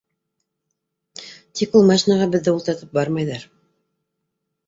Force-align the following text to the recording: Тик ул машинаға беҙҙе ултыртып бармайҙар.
Тик 1.59 1.75
ул 1.81 1.85
машинаға 1.91 2.27
беҙҙе 2.37 2.55
ултыртып 2.55 2.97
бармайҙар. 2.99 3.45